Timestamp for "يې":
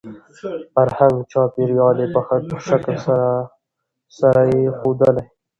2.03-2.07, 4.51-4.63